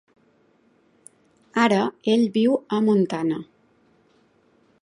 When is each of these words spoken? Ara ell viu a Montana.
Ara 1.65 1.83
ell 2.15 2.25
viu 2.39 2.57
a 2.79 2.83
Montana. 2.89 3.41